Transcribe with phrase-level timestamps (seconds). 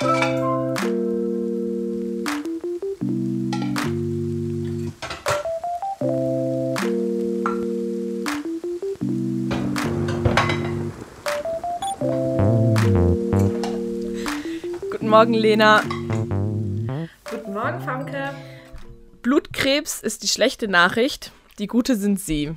[0.00, 0.12] Guten
[15.10, 15.82] Morgen, Lena.
[17.30, 18.30] Guten Morgen, Famke.
[19.20, 22.54] Blutkrebs ist die schlechte Nachricht, die gute sind Sie.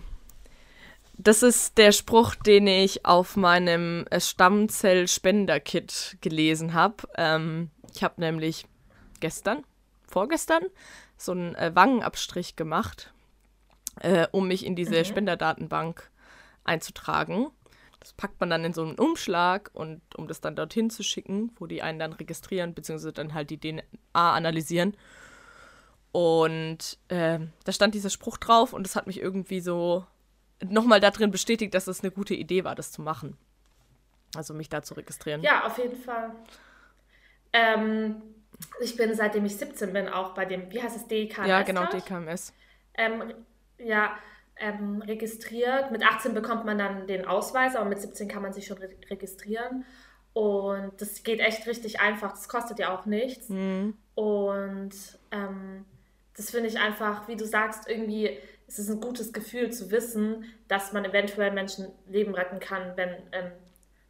[1.23, 7.07] Das ist der Spruch, den ich auf meinem äh, Stammzell-Spender-Kit gelesen habe.
[7.15, 8.65] Ähm, ich habe nämlich
[9.21, 9.63] gestern,
[10.05, 10.63] vorgestern,
[11.15, 13.13] so einen äh, Wangenabstrich gemacht,
[14.01, 15.05] äh, um mich in diese mhm.
[15.05, 16.11] Spenderdatenbank
[16.65, 17.47] einzutragen.
[18.01, 21.53] Das packt man dann in so einen Umschlag und um das dann dorthin zu schicken,
[21.57, 23.81] wo die einen dann registrieren, beziehungsweise dann halt die DNA
[24.13, 24.97] analysieren.
[26.11, 30.05] Und äh, da stand dieser Spruch drauf und das hat mich irgendwie so
[30.69, 33.37] nochmal darin bestätigt, dass es eine gute Idee war, das zu machen.
[34.35, 35.41] Also mich da zu registrieren.
[35.41, 36.31] Ja, auf jeden Fall.
[37.51, 38.21] Ähm,
[38.81, 41.47] ich bin seitdem ich 17 bin auch bei dem, wie heißt es, DKMS?
[41.47, 42.53] Ja, genau, DKMS.
[42.95, 43.33] Ähm,
[43.77, 44.17] ja,
[44.57, 45.91] ähm, registriert.
[45.91, 48.89] Mit 18 bekommt man dann den Ausweis, aber mit 17 kann man sich schon re
[49.09, 49.85] registrieren.
[50.33, 52.31] Und das geht echt richtig einfach.
[52.31, 53.49] Das kostet ja auch nichts.
[53.49, 53.95] Mhm.
[54.15, 54.93] Und
[55.31, 55.85] ähm,
[56.35, 58.37] das finde ich einfach, wie du sagst, irgendwie
[58.73, 63.09] es ist ein gutes Gefühl zu wissen, dass man eventuell Menschen Leben retten kann, wenn
[63.31, 63.51] ähm,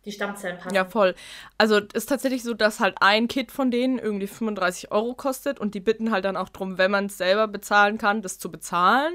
[0.06, 0.74] die Stammzellen passen.
[0.74, 1.16] Ja, voll.
[1.58, 5.76] Also ist tatsächlich so, dass halt ein Kit von denen irgendwie 35 Euro kostet und
[5.76, 9.14] die bitten halt dann auch darum, wenn man es selber bezahlen kann, das zu bezahlen.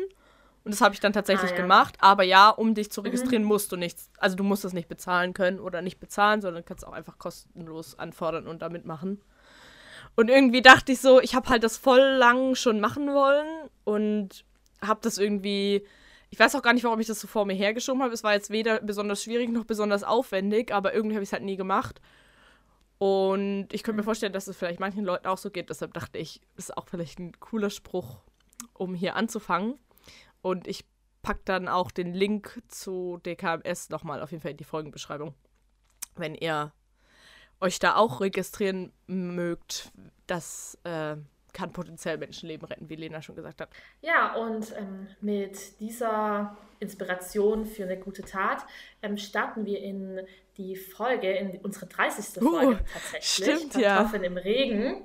[0.64, 1.62] Und das habe ich dann tatsächlich ah, ja.
[1.62, 1.94] gemacht.
[1.98, 3.48] Aber ja, um dich zu registrieren, mhm.
[3.48, 4.10] musst du nichts.
[4.18, 7.98] Also du musst es nicht bezahlen können oder nicht bezahlen, sondern kannst auch einfach kostenlos
[7.98, 9.22] anfordern und damit machen.
[10.14, 14.44] Und irgendwie dachte ich so, ich habe halt das voll lang schon machen wollen und
[14.82, 15.84] habe das irgendwie.
[16.30, 18.12] Ich weiß auch gar nicht, warum ich das so vor mir hergeschoben habe.
[18.12, 21.42] Es war jetzt weder besonders schwierig noch besonders aufwendig, aber irgendwie habe ich es halt
[21.42, 22.02] nie gemacht.
[22.98, 25.70] Und ich könnte mir vorstellen, dass es vielleicht manchen Leuten auch so geht.
[25.70, 28.18] Deshalb dachte ich, ist auch vielleicht ein cooler Spruch,
[28.74, 29.78] um hier anzufangen.
[30.42, 30.84] Und ich
[31.22, 35.34] packe dann auch den Link zu DKMS nochmal auf jeden Fall in die Folgenbeschreibung.
[36.16, 36.72] Wenn ihr
[37.60, 39.92] euch da auch registrieren mögt,
[40.26, 41.16] das äh,
[41.58, 43.70] kann potenziell Menschenleben retten, wie Lena schon gesagt hat.
[44.00, 48.64] Ja, und ähm, mit dieser Inspiration für eine gute Tat
[49.02, 50.20] ähm, starten wir in
[50.56, 52.40] die Folge, in unsere 30.
[52.40, 53.58] Uh, Folge tatsächlich.
[53.58, 54.02] Stimmt, ja.
[54.02, 55.02] im Regen.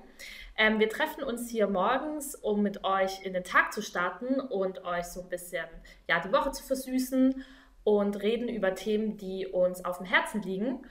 [0.55, 4.85] Ähm, wir treffen uns hier morgens, um mit euch in den Tag zu starten und
[4.85, 5.65] euch so ein bisschen
[6.07, 7.43] ja, die Woche zu versüßen
[7.83, 10.85] und reden über Themen, die uns auf dem Herzen liegen.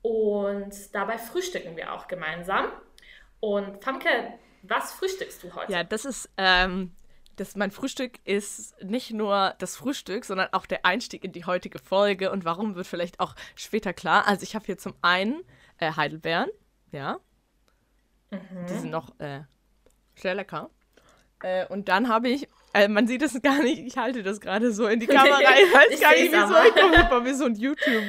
[0.00, 2.68] Und dabei frühstücken wir auch gemeinsam.
[3.40, 4.08] Und Famke,
[4.68, 5.72] was frühstückst du heute?
[5.72, 6.92] Ja, das ist, ähm,
[7.36, 11.78] das, mein Frühstück ist nicht nur das Frühstück, sondern auch der Einstieg in die heutige
[11.78, 12.30] Folge.
[12.30, 14.26] Und warum wird vielleicht auch später klar.
[14.26, 15.42] Also ich habe hier zum einen
[15.78, 16.50] äh, Heidelbeeren,
[16.92, 17.18] ja,
[18.34, 18.66] Mhm.
[18.68, 19.40] Die sind noch äh,
[20.16, 20.70] sehr lecker.
[21.42, 24.72] Äh, und dann habe ich, äh, man sieht es gar nicht, ich halte das gerade
[24.72, 25.38] so in die Kamera.
[25.40, 26.54] Ich weiß gar nicht, wieso.
[26.68, 28.02] Ich komme bei mir so ein YouTube.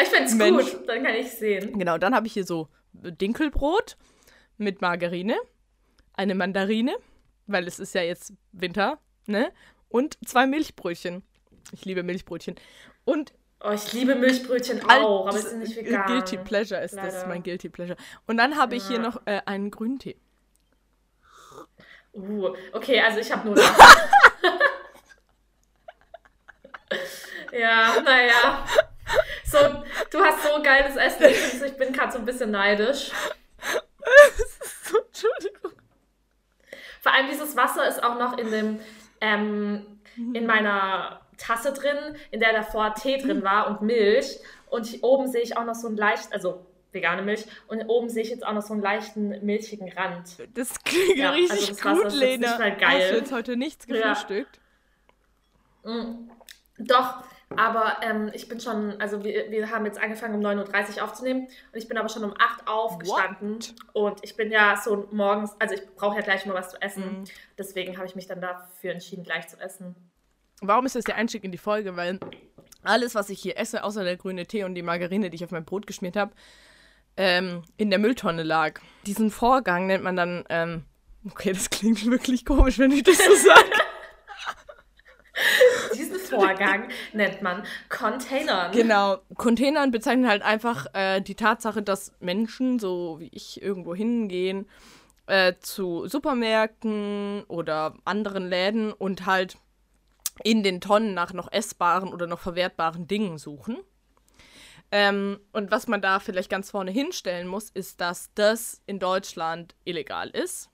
[0.00, 1.78] Ich finde es gut, dann kann ich sehen.
[1.78, 3.96] Genau, dann habe ich hier so Dinkelbrot
[4.58, 5.36] mit Margarine,
[6.16, 6.96] eine Mandarine,
[7.46, 9.52] weil es ist ja jetzt Winter, ne?
[9.88, 11.22] Und zwei Milchbrötchen.
[11.72, 12.56] Ich liebe Milchbrötchen.
[13.04, 13.32] Und
[13.64, 16.06] Oh, ich liebe Milchbrötchen auch, aber es ist nicht vegan.
[16.06, 17.10] Guilty Pleasure ist Leider.
[17.10, 17.96] das, mein Guilty Pleasure.
[18.26, 18.88] Und dann habe ich ja.
[18.90, 20.16] hier noch äh, einen Grüntee.
[22.12, 23.56] Uh, okay, also ich habe nur
[27.52, 28.66] Ja, naja.
[29.44, 29.58] So,
[30.10, 31.64] du hast so geiles Essen.
[31.64, 33.10] Ich bin gerade so ein bisschen neidisch.
[34.82, 35.72] so, Entschuldigung.
[37.06, 38.80] Vor allem dieses Wasser ist auch noch in dem,
[39.20, 39.86] ähm,
[40.16, 41.96] in meiner Tasse drin,
[42.32, 44.40] in der davor Tee drin war und Milch.
[44.70, 47.46] Und ich, oben sehe ich auch noch so einen leicht, also vegane Milch.
[47.68, 50.36] Und oben sehe ich jetzt auch noch so einen leichten milchigen Rand.
[50.54, 52.54] Das klingt ja, richtig also das gut, Wasser Lena.
[52.54, 53.00] Ist nicht geil.
[53.00, 54.58] Hast du jetzt heute nichts gefrühstückt?
[55.84, 55.92] Ja.
[55.92, 56.30] Mm,
[56.78, 57.22] doch,
[57.54, 61.46] aber ähm, ich bin schon, also wir, wir haben jetzt angefangen um 9.30 Uhr aufzunehmen
[61.72, 63.58] und ich bin aber schon um 8 Uhr aufgestanden.
[63.58, 63.74] What?
[63.92, 67.22] Und ich bin ja so morgens, also ich brauche ja gleich mal was zu essen.
[67.22, 67.24] Mm.
[67.56, 69.94] Deswegen habe ich mich dann dafür entschieden, gleich zu essen.
[70.60, 71.96] Warum ist das der Einstieg in die Folge?
[71.96, 72.18] Weil
[72.82, 75.52] alles, was ich hier esse, außer der grüne Tee und die Margarine, die ich auf
[75.52, 76.32] mein Brot geschmiert habe,
[77.16, 78.80] ähm, in der Mülltonne lag.
[79.06, 80.84] Diesen Vorgang nennt man dann, ähm,
[81.30, 83.85] okay, das klingt wirklich komisch, wenn ich das so sage.
[86.40, 88.72] Vorgang nennt man Containern.
[88.72, 89.18] Genau.
[89.36, 94.66] Containern bezeichnen halt einfach äh, die Tatsache, dass Menschen, so wie ich, irgendwo hingehen,
[95.26, 99.56] äh, zu Supermärkten oder anderen Läden und halt
[100.44, 103.78] in den Tonnen nach noch essbaren oder noch verwertbaren Dingen suchen.
[104.92, 109.74] Ähm, und was man da vielleicht ganz vorne hinstellen muss, ist, dass das in Deutschland
[109.84, 110.70] illegal ist.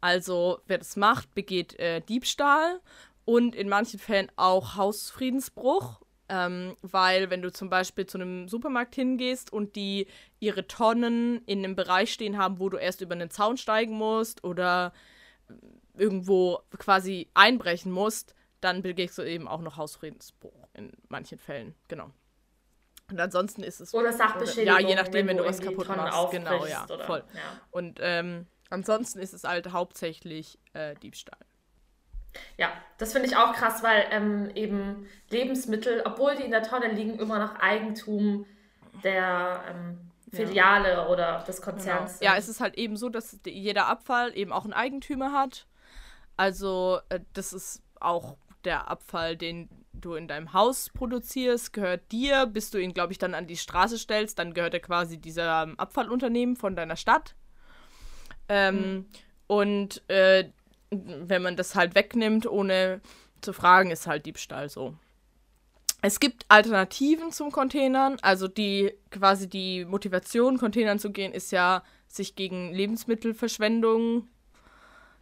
[0.00, 2.80] Also wer das macht, begeht äh, Diebstahl
[3.24, 6.00] und in manchen Fällen auch Hausfriedensbruch.
[6.26, 10.06] Ähm, weil wenn du zum Beispiel zu einem Supermarkt hingehst und die
[10.40, 14.42] ihre Tonnen in einem Bereich stehen haben, wo du erst über einen Zaun steigen musst
[14.42, 14.94] oder
[15.92, 21.74] irgendwo quasi einbrechen musst, dann begehst du eben auch noch Hausfriedensbruch in manchen Fällen.
[21.88, 22.10] Genau.
[23.10, 23.92] Und ansonsten ist es.
[23.92, 24.80] Oder Sachbeschädigung.
[24.80, 26.30] Ja, je nachdem, wenn, wenn du was kaputt machst.
[26.30, 27.24] Genau, ja, oder, voll.
[27.34, 27.60] Ja.
[27.70, 31.38] Und ähm, ansonsten ist es halt hauptsächlich äh, Diebstahl.
[32.56, 36.88] Ja, das finde ich auch krass, weil ähm, eben Lebensmittel, obwohl die in der Tonne
[36.92, 38.46] liegen, immer noch Eigentum
[39.02, 39.98] der ähm,
[40.32, 41.06] Filiale ja.
[41.08, 42.18] oder des Konzerns.
[42.18, 42.32] Genau.
[42.32, 45.66] Ja, es ist halt eben so, dass jeder Abfall eben auch einen Eigentümer hat.
[46.36, 52.46] Also äh, das ist auch der Abfall, den du in deinem Haus produzierst, gehört dir,
[52.46, 55.68] bis du ihn, glaube ich, dann an die Straße stellst, dann gehört er quasi dieser
[55.76, 57.34] Abfallunternehmen von deiner Stadt.
[58.48, 59.06] Ähm, mhm.
[59.46, 60.50] Und äh,
[60.90, 63.00] wenn man das halt wegnimmt, ohne
[63.40, 64.94] zu fragen, ist halt Diebstahl so.
[66.02, 71.82] Es gibt Alternativen zum Containern, also die quasi die Motivation, Containern zu gehen, ist ja,
[72.08, 74.28] sich gegen Lebensmittelverschwendung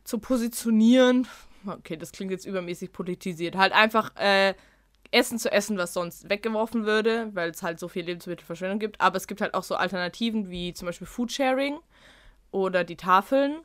[0.05, 1.29] zu positionieren.
[1.67, 3.57] Okay, das klingt jetzt übermäßig politisiert.
[3.57, 4.55] Halt einfach äh,
[5.13, 9.01] Essen zu essen, was sonst weggeworfen würde, weil es halt so viel Lebensmittelverschwendung gibt.
[9.01, 11.79] Aber es gibt halt auch so Alternativen wie zum Beispiel Foodsharing
[12.51, 13.61] oder die Tafeln.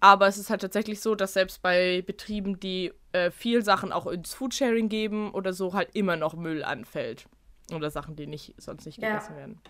[0.00, 4.06] Aber es ist halt tatsächlich so, dass selbst bei Betrieben, die äh, viel Sachen auch
[4.06, 7.26] ins Foodsharing geben oder so, halt immer noch Müll anfällt.
[7.74, 9.38] Oder Sachen, die nicht, sonst nicht gegessen ja.
[9.38, 9.60] werden.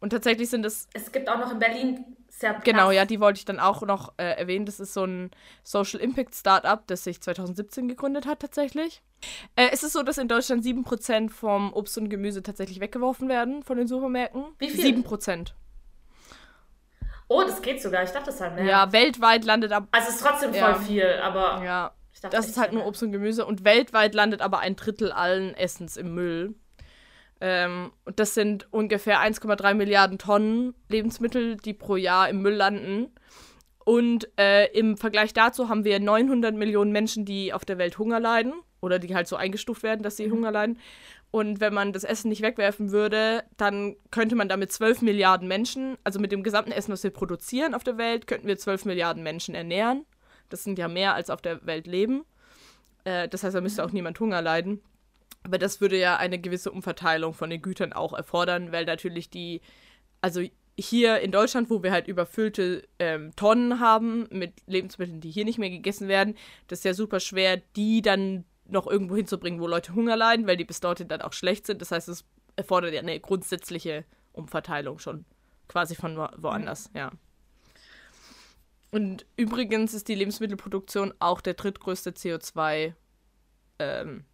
[0.00, 0.88] Und tatsächlich sind es.
[0.94, 2.64] Es gibt auch noch in Berlin sehr krass.
[2.64, 4.64] Genau, ja, die wollte ich dann auch noch äh, erwähnen.
[4.64, 5.30] Das ist so ein
[5.62, 9.02] Social Impact Startup, das sich 2017 gegründet hat, tatsächlich.
[9.56, 13.62] Äh, es ist so, dass in Deutschland 7% vom Obst und Gemüse tatsächlich weggeworfen werden
[13.62, 14.44] von den Supermärkten.
[14.58, 14.96] Wie viel?
[14.96, 15.52] 7%.
[17.32, 18.02] Oh, das geht sogar.
[18.02, 18.64] Ich dachte, das halt mehr.
[18.64, 19.86] Ja, weltweit landet ab.
[19.92, 20.74] Also es ist trotzdem voll ja.
[20.74, 21.62] viel, aber.
[21.64, 21.92] Ja.
[22.20, 23.46] Dachte, das ist halt nur Obst und Gemüse.
[23.46, 26.56] Und weltweit landet aber ein Drittel allen Essens im Müll.
[27.40, 33.14] Ähm, und das sind ungefähr 1,3 Milliarden Tonnen Lebensmittel, die pro Jahr im Müll landen.
[33.84, 38.18] Und äh, im Vergleich dazu haben wir 900 Millionen Menschen, die auf der Welt Hunger
[38.18, 38.54] leiden.
[38.80, 40.32] Oder die halt so eingestuft werden, dass sie mhm.
[40.32, 40.78] Hunger leiden.
[41.30, 45.96] Und wenn man das Essen nicht wegwerfen würde, dann könnte man damit 12 Milliarden Menschen,
[46.02, 49.22] also mit dem gesamten Essen, was wir produzieren auf der Welt, könnten wir 12 Milliarden
[49.22, 50.04] Menschen ernähren.
[50.48, 52.24] Das sind ja mehr, als auf der Welt leben.
[53.04, 54.80] Äh, das heißt, da müsste auch niemand Hunger leiden.
[55.44, 59.60] Aber das würde ja eine gewisse Umverteilung von den Gütern auch erfordern, weil natürlich die,
[60.20, 60.42] also
[60.78, 65.58] hier in Deutschland, wo wir halt überfüllte ähm, Tonnen haben mit Lebensmitteln, die hier nicht
[65.58, 66.36] mehr gegessen werden,
[66.66, 70.56] das ist ja super schwer, die dann noch irgendwo hinzubringen, wo Leute Hunger leiden, weil
[70.56, 71.80] die bis dorthin dann auch schlecht sind.
[71.80, 72.24] Das heißt, es
[72.56, 75.24] erfordert ja eine grundsätzliche Umverteilung schon
[75.68, 77.10] quasi von wo woanders, ja.
[78.90, 82.92] Und übrigens ist die Lebensmittelproduktion auch der drittgrößte CO2
[83.78, 84.24] ähm,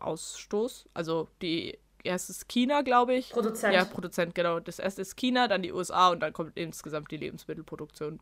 [0.00, 0.88] Ausstoß.
[0.94, 3.30] Also die erste ist China, glaube ich.
[3.30, 3.74] Produzent.
[3.74, 4.58] Ja, Produzent, genau.
[4.58, 8.20] Das erste ist China, dann die USA und dann kommt insgesamt die Lebensmittelproduktion.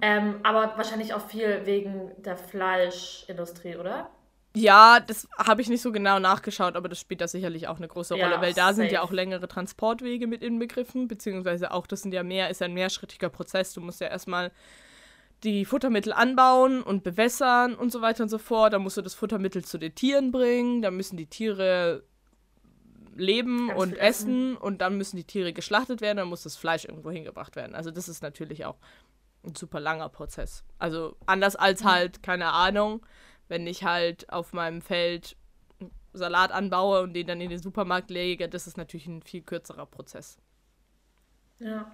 [0.00, 4.10] Ähm, aber wahrscheinlich auch viel wegen der Fleischindustrie, oder?
[4.54, 7.88] Ja, das habe ich nicht so genau nachgeschaut, aber das spielt da sicherlich auch eine
[7.88, 8.74] große Rolle, ja, weil da safe.
[8.74, 12.66] sind ja auch längere Transportwege mit inbegriffen, beziehungsweise auch, das sind ja mehr, ist ja
[12.66, 13.72] ein mehrschrittiger Prozess.
[13.72, 14.52] Du musst ja erstmal
[15.42, 18.74] die Futtermittel anbauen und bewässern und so weiter und so fort.
[18.74, 22.04] Dann musst du das Futtermittel zu den Tieren bringen, dann müssen die Tiere
[23.14, 26.84] leben Ganz und essen und dann müssen die Tiere geschlachtet werden, dann muss das Fleisch
[26.84, 27.74] irgendwo hingebracht werden.
[27.74, 28.76] Also das ist natürlich auch
[29.44, 30.64] ein super langer Prozess.
[30.78, 31.88] Also anders als mhm.
[31.88, 33.04] halt, keine Ahnung,
[33.48, 35.36] wenn ich halt auf meinem Feld
[36.14, 39.86] Salat anbaue und den dann in den Supermarkt lege, das ist natürlich ein viel kürzerer
[39.86, 40.38] Prozess.
[41.58, 41.90] Ja.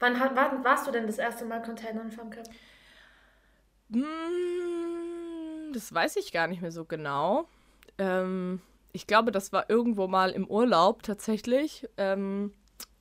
[0.00, 2.48] Wann, wann warst du denn das erste Mal Containern vom Cup?
[3.92, 7.48] Hm, das weiß ich gar nicht mehr so genau.
[7.98, 8.60] Ähm,
[8.92, 11.88] ich glaube, das war irgendwo mal im Urlaub tatsächlich.
[11.96, 12.52] Ähm,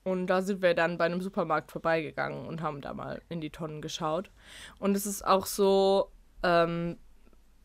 [0.08, 3.50] und da sind wir dann bei einem Supermarkt vorbeigegangen und haben da mal in die
[3.50, 4.32] Tonnen geschaut.
[4.80, 6.12] Und es ist auch so,
[6.44, 6.98] ähm,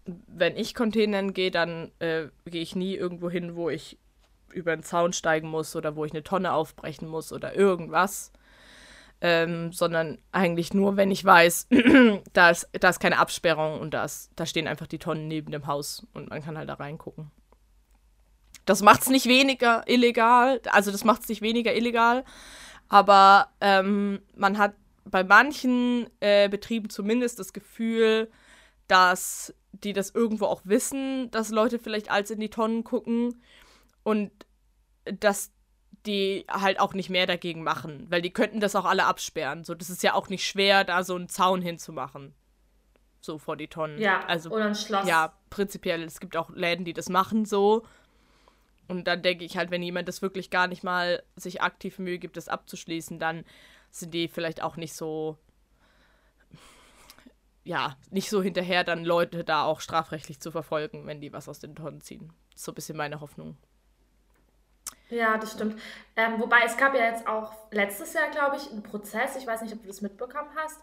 [0.05, 3.99] wenn ich Containern gehe, dann äh, gehe ich nie irgendwo hin, wo ich
[4.53, 8.33] über einen Zaun steigen muss oder wo ich eine Tonne aufbrechen muss oder irgendwas.
[9.21, 11.69] Ähm, sondern eigentlich nur, wenn ich weiß,
[12.33, 15.53] da, ist, da ist keine Absperrung und da, ist, da stehen einfach die Tonnen neben
[15.53, 17.31] dem Haus und man kann halt da reingucken.
[18.65, 22.25] Das macht es nicht weniger illegal, also das macht es nicht weniger illegal,
[22.89, 28.31] aber ähm, man hat bei manchen äh, Betrieben zumindest das Gefühl,
[28.87, 33.43] dass die das irgendwo auch wissen, dass Leute vielleicht als in die Tonnen gucken
[34.03, 34.31] und
[35.05, 35.51] dass
[36.07, 39.65] die halt auch nicht mehr dagegen machen, weil die könnten das auch alle absperren.
[39.65, 42.35] So, das ist ja auch nicht schwer, da so einen Zaun hinzumachen.
[43.21, 44.01] So vor die Tonnen.
[44.01, 45.07] Ja, also, oder ein Schloss.
[45.07, 46.03] Ja, prinzipiell.
[46.03, 47.85] Es gibt auch Läden, die das machen so.
[48.99, 52.19] Und dann denke ich halt, wenn jemand das wirklich gar nicht mal sich aktiv Mühe
[52.19, 53.45] gibt, das abzuschließen, dann
[53.91, 55.39] sind die vielleicht auch nicht so
[57.65, 61.61] ja, nicht so hinterher, dann Leute da auch strafrechtlich zu verfolgen, wenn die was aus
[61.61, 62.33] den Tonnen ziehen.
[62.51, 63.57] Das ist so ein bisschen meine Hoffnung.
[65.09, 65.81] Ja, das stimmt.
[66.17, 69.63] Ähm, wobei es gab ja jetzt auch letztes Jahr, glaube ich, einen Prozess, ich weiß
[69.63, 70.81] nicht, ob du das mitbekommen hast,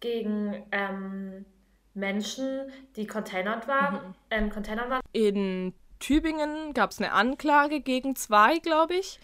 [0.00, 1.46] gegen ähm,
[1.94, 4.14] Menschen, die containert waren, mhm.
[4.30, 5.00] ähm, containert waren.
[5.12, 9.18] In Tübingen gab es eine Anklage gegen zwei, glaube ich,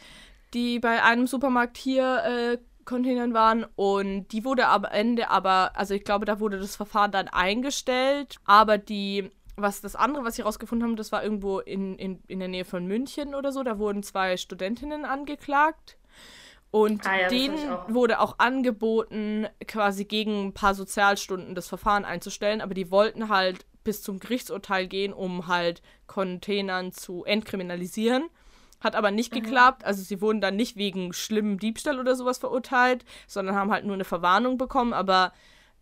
[0.53, 5.95] die bei einem Supermarkt hier äh, Containern waren und die wurde am Ende aber, also
[5.95, 10.43] ich glaube, da wurde das Verfahren dann eingestellt, aber die, was das andere, was sie
[10.43, 13.79] rausgefunden haben, das war irgendwo in, in, in der Nähe von München oder so, da
[13.79, 15.97] wurden zwei Studentinnen angeklagt.
[16.71, 17.89] Und ah ja, denen auch.
[17.89, 23.65] wurde auch angeboten, quasi gegen ein paar Sozialstunden das Verfahren einzustellen, aber die wollten halt
[23.85, 28.29] bis zum Gerichtsurteil gehen, um halt Containern zu entkriminalisieren.
[28.81, 29.85] Hat aber nicht geklappt.
[29.85, 33.95] Also sie wurden dann nicht wegen schlimmem Diebstahl oder sowas verurteilt, sondern haben halt nur
[33.95, 34.93] eine Verwarnung bekommen.
[34.93, 35.33] Aber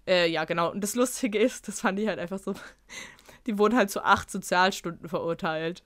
[0.06, 0.71] äh, ja, genau.
[0.71, 2.54] Und das Lustige ist, das fand ich halt einfach so,
[3.47, 5.82] die wurden halt zu acht Sozialstunden verurteilt.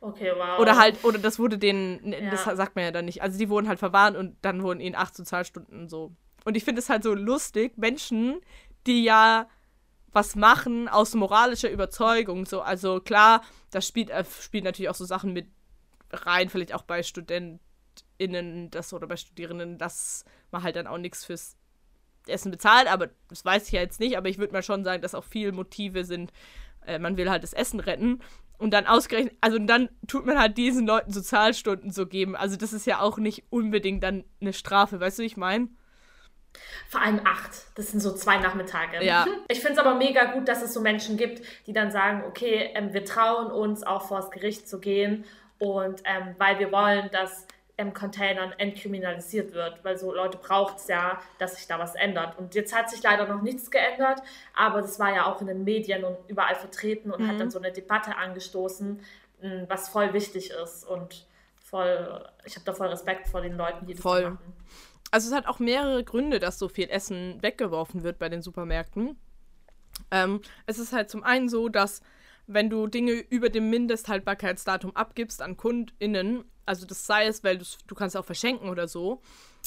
[0.00, 0.58] Okay, wow.
[0.58, 2.30] Oder halt, oder das wurde denen, ja.
[2.30, 3.22] das sagt man ja dann nicht.
[3.22, 6.12] Also die wurden halt verwarnt und dann wurden ihnen acht Sozialstunden so.
[6.44, 8.40] Und ich finde es halt so lustig, Menschen,
[8.86, 9.46] die ja
[10.12, 12.46] was machen aus moralischer Überzeugung.
[12.46, 15.48] So, also klar, das spielt, äh, spielt natürlich auch so Sachen mit
[16.12, 21.24] rein, vielleicht auch bei StudentInnen das oder bei Studierenden, dass man halt dann auch nichts
[21.24, 21.56] fürs
[22.26, 25.02] Essen bezahlt, aber das weiß ich ja jetzt nicht, aber ich würde mal schon sagen,
[25.02, 26.32] dass auch viele Motive sind,
[26.86, 28.20] äh, man will halt das Essen retten
[28.58, 32.36] und dann ausgerechnet, also dann tut man halt diesen Leuten Sozialstunden so geben.
[32.36, 35.68] Also das ist ja auch nicht unbedingt dann eine Strafe, weißt du, ich meine?
[36.88, 37.50] Vor allem acht.
[37.74, 39.04] Das sind so zwei Nachmittage.
[39.04, 39.26] Ja.
[39.48, 42.70] Ich finde es aber mega gut, dass es so Menschen gibt, die dann sagen, okay,
[42.74, 45.24] ähm, wir trauen uns auch vors Gericht zu gehen
[45.58, 47.46] und ähm, weil wir wollen, dass
[47.78, 52.38] ähm, Containern entkriminalisiert wird, weil so Leute braucht es ja, dass sich da was ändert.
[52.38, 54.22] Und jetzt hat sich leider noch nichts geändert,
[54.54, 57.28] aber das war ja auch in den Medien und überall vertreten und mhm.
[57.28, 59.00] hat dann so eine Debatte angestoßen,
[59.40, 61.26] hm, was voll wichtig ist und
[61.64, 64.22] voll, ich habe da voll Respekt vor den Leuten, die das voll.
[64.22, 64.38] machen.
[65.12, 69.16] Also es hat auch mehrere Gründe, dass so viel Essen weggeworfen wird bei den Supermärkten.
[70.10, 72.00] Ähm, es ist halt zum einen so, dass
[72.46, 77.94] wenn du Dinge über dem Mindesthaltbarkeitsdatum abgibst an KundInnen, also das sei es, weil du
[77.94, 79.20] kannst auch verschenken oder so,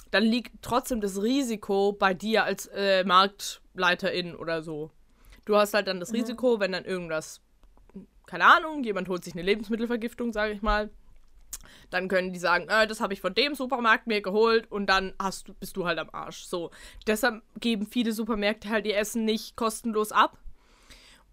[0.10, 4.90] dann liegt trotzdem das Risiko bei dir als äh, Marktleiterin oder so.
[5.46, 6.22] Du hast halt dann das mhm.
[6.22, 7.42] Risiko, wenn dann irgendwas,
[8.26, 10.90] keine Ahnung, jemand holt sich eine Lebensmittelvergiftung, sage ich mal,
[11.90, 15.14] dann können die sagen, äh, das habe ich von dem Supermarkt mir geholt und dann
[15.20, 16.46] hast bist du halt am Arsch.
[16.46, 16.72] So.
[17.08, 20.38] Deshalb geben viele Supermärkte halt ihr Essen nicht kostenlos ab,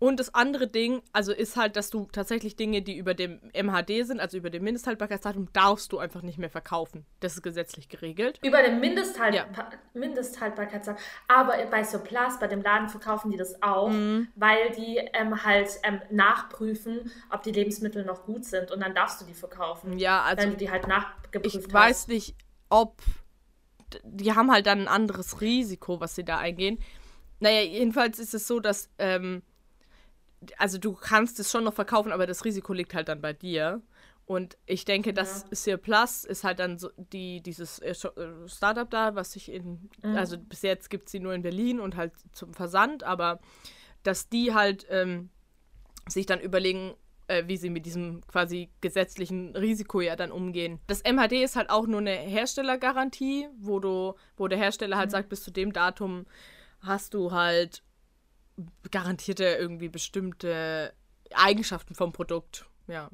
[0.02, 4.04] und das andere Ding, also ist halt, dass du tatsächlich Dinge, die über dem MHD
[4.04, 7.06] sind, also über dem Mindesthaltbarkeitsdatum, darfst du einfach nicht mehr verkaufen.
[7.20, 8.40] Das ist gesetzlich geregelt.
[8.42, 9.46] Über dem Mindesthalt ja.
[9.94, 11.00] Mindesthaltbarkeitsdatum.
[11.28, 14.26] Aber bei Surplus, bei dem Laden verkaufen die das auch, mhm.
[14.34, 19.20] weil die ähm, halt ähm, nachprüfen, ob die Lebensmittel noch gut sind und dann darfst
[19.20, 20.00] du die verkaufen.
[20.00, 20.42] Ja, also.
[20.42, 21.66] Wenn du die halt nachgeprüft ich hast.
[21.68, 22.34] Ich weiß nicht,
[22.70, 23.00] ob.
[24.02, 26.80] Die haben halt dann ein anderes Risiko, was sie da eingehen.
[27.38, 28.90] Naja, jedenfalls ist es so, dass.
[28.98, 29.42] Ähm,
[30.58, 33.82] also du kannst es schon noch verkaufen, aber das Risiko liegt halt dann bei dir.
[34.24, 35.56] Und ich denke, das ja.
[35.56, 39.90] Sear Plus ist halt dann so die, dieses äh, äh, Startup da, was sich in,
[40.02, 40.16] mhm.
[40.16, 43.40] also bis jetzt gibt es sie nur in Berlin und halt zum Versand, aber
[44.04, 45.30] dass die halt ähm,
[46.08, 46.94] sich dann überlegen,
[47.26, 50.78] äh, wie sie mit diesem quasi gesetzlichen Risiko ja dann umgehen.
[50.86, 55.12] Das MHD ist halt auch nur eine Herstellergarantie, wo du, wo der Hersteller halt mhm.
[55.12, 56.26] sagt, bis zu dem Datum
[56.80, 57.82] hast du halt
[58.90, 60.92] garantierte irgendwie bestimmte
[61.34, 62.66] Eigenschaften vom Produkt.
[62.86, 63.08] Ja.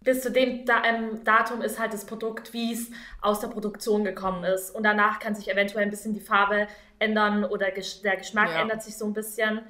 [0.00, 2.90] Bis zu dem da ähm, Datum ist halt das Produkt, wie es
[3.22, 4.70] aus der Produktion gekommen ist.
[4.70, 8.60] Und danach kann sich eventuell ein bisschen die Farbe ändern oder ges der Geschmack ja.
[8.60, 9.62] ändert sich so ein bisschen.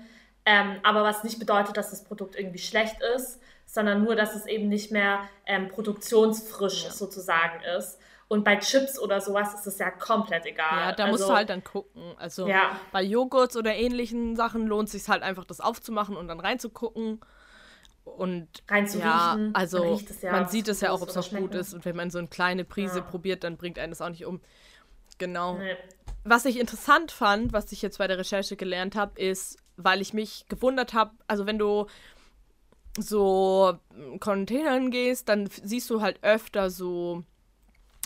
[0.45, 4.47] Ähm, aber was nicht bedeutet, dass das Produkt irgendwie schlecht ist, sondern nur, dass es
[4.47, 6.91] eben nicht mehr ähm, produktionsfrisch ja.
[6.91, 7.99] sozusagen ist.
[8.29, 10.79] Und bei Chips oder sowas ist es ja komplett egal.
[10.79, 12.03] Ja, da also, musst du halt dann gucken.
[12.17, 12.81] Also ja.
[12.91, 17.21] bei Joghurts oder ähnlichen Sachen lohnt es sich halt einfach, das aufzumachen und dann reinzugucken.
[18.05, 21.73] Und ja, also man, ja, man sieht es ja auch, ob es noch gut ist.
[21.75, 23.05] Und wenn man so eine kleine Prise ja.
[23.05, 24.41] probiert, dann bringt einen das auch nicht um.
[25.19, 25.59] Genau.
[25.59, 25.77] Nee.
[26.23, 30.15] Was ich interessant fand, was ich jetzt bei der Recherche gelernt habe, ist, weil ich
[30.15, 31.87] mich gewundert habe, also wenn du
[32.99, 33.79] so
[34.21, 37.25] Containern gehst, dann siehst du halt öfter so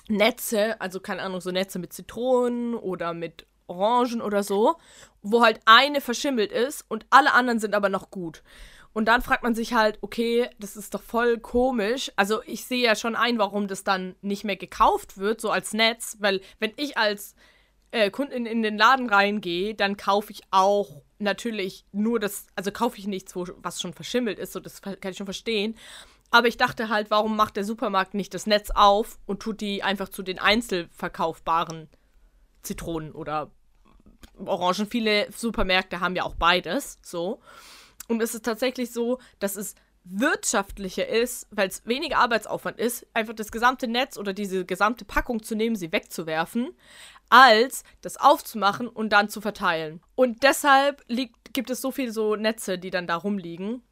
[0.09, 4.77] Netze, also keine Ahnung, so Netze mit Zitronen oder mit Orangen oder so,
[5.23, 8.43] wo halt eine verschimmelt ist und alle anderen sind aber noch gut.
[8.95, 12.11] Und dann fragt man sich halt, okay, das ist doch voll komisch.
[12.17, 15.73] Also ich sehe ja schon ein, warum das dann nicht mehr gekauft wird, so als
[15.73, 17.35] Netz, weil wenn ich als
[17.91, 22.99] äh, Kundin in den Laden reingehe, dann kaufe ich auch natürlich nur das, also kaufe
[22.99, 25.77] ich nichts, wo, was schon verschimmelt ist, so das kann ich schon verstehen.
[26.31, 29.83] Aber ich dachte halt, warum macht der Supermarkt nicht das Netz auf und tut die
[29.83, 31.89] einfach zu den einzelverkaufbaren
[32.63, 33.51] Zitronen oder
[34.37, 34.87] Orangen?
[34.87, 37.41] Viele Supermärkte haben ja auch beides, so.
[38.09, 39.75] Und es ist tatsächlich so, dass es
[40.11, 45.43] wirtschaftlicher ist, weil es weniger Arbeitsaufwand ist, einfach das gesamte Netz oder diese gesamte Packung
[45.43, 46.71] zu nehmen, sie wegzuwerfen,
[47.29, 50.01] als das aufzumachen und dann zu verteilen.
[50.15, 53.83] Und deshalb liegt, gibt es so viele so Netze, die dann da rumliegen.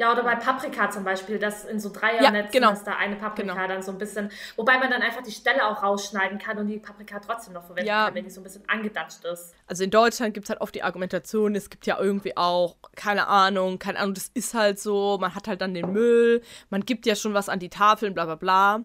[0.00, 2.72] Ja, oder bei Paprika zum Beispiel, dass in so Dreiernetzen ja, genau.
[2.72, 3.68] ist da eine Paprika genau.
[3.68, 6.78] dann so ein bisschen, wobei man dann einfach die Stelle auch rausschneiden kann und die
[6.78, 8.06] Paprika trotzdem noch verwenden ja.
[8.06, 9.54] kann, wenn die so ein bisschen angedatscht ist.
[9.66, 13.26] Also in Deutschland gibt es halt oft die Argumentation, es gibt ja irgendwie auch, keine
[13.26, 16.40] Ahnung, keine Ahnung, das ist halt so, man hat halt dann den Müll,
[16.70, 18.82] man gibt ja schon was an die Tafeln, bla bla bla.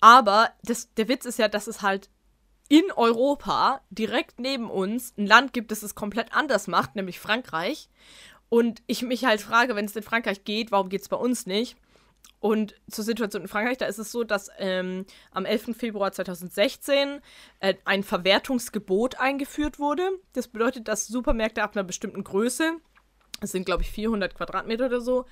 [0.00, 2.08] Aber das, der Witz ist ja, dass es halt
[2.68, 7.88] in Europa direkt neben uns ein Land gibt, das es komplett anders macht, nämlich Frankreich.
[8.48, 11.46] Und ich mich halt frage, wenn es in Frankreich geht, warum geht es bei uns
[11.46, 11.76] nicht?
[12.38, 15.76] Und zur Situation in Frankreich, da ist es so, dass ähm, am 11.
[15.76, 17.20] Februar 2016
[17.60, 20.10] äh, ein Verwertungsgebot eingeführt wurde.
[20.32, 22.76] Das bedeutet, dass Supermärkte ab einer bestimmten Größe,
[23.40, 25.24] das sind glaube ich 400 Quadratmeter oder so,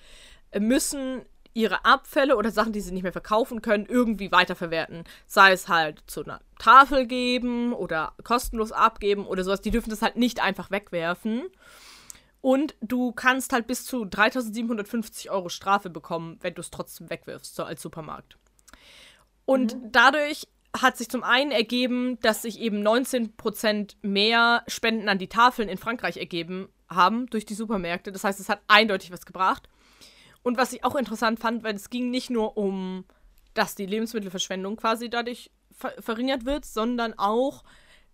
[0.50, 5.04] äh, müssen ihre Abfälle oder Sachen, die sie nicht mehr verkaufen können, irgendwie weiterverwerten.
[5.26, 9.61] Sei es halt zu einer Tafel geben oder kostenlos abgeben oder sowas.
[9.61, 11.44] Die dürfen das halt nicht einfach wegwerfen.
[12.45, 17.55] Und du kannst halt bis zu 3750 Euro Strafe bekommen, wenn du es trotzdem wegwirfst,
[17.55, 18.37] so als Supermarkt.
[19.47, 19.93] Und mhm.
[19.93, 20.47] dadurch
[20.79, 25.79] hat sich zum einen ergeben, dass sich eben 19% mehr Spenden an die Tafeln in
[25.79, 28.12] Frankreich ergeben haben durch die Supermärkte.
[28.12, 29.66] Das heißt, es hat eindeutig was gebracht.
[30.42, 33.07] Und was ich auch interessant fand, weil es ging nicht nur um,
[33.55, 37.64] dass die Lebensmittelverschwendung quasi dadurch ver verringert wird, sondern auch,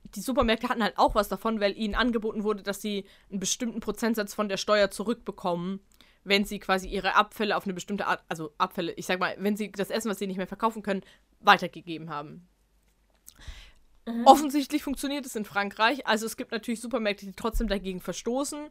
[0.05, 3.81] die Supermärkte hatten halt auch was davon, weil ihnen angeboten wurde, dass sie einen bestimmten
[3.81, 5.81] Prozentsatz von der Steuer zurückbekommen,
[6.25, 9.57] wenn sie quasi ihre Abfälle auf eine bestimmte Art, also Abfälle, ich sag mal, wenn
[9.57, 11.03] sie das Essen, was sie nicht mehr verkaufen können,
[11.41, 12.49] weitergegeben haben.
[14.07, 14.27] Mhm.
[14.27, 16.07] Offensichtlich funktioniert es in Frankreich.
[16.07, 18.69] Also es gibt natürlich Supermärkte, die trotzdem dagegen verstoßen.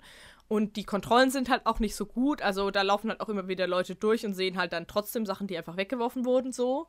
[0.48, 2.42] Und die Kontrollen sind halt auch nicht so gut.
[2.42, 5.48] Also da laufen halt auch immer wieder Leute durch und sehen halt dann trotzdem Sachen,
[5.48, 6.88] die einfach weggeworfen wurden, so.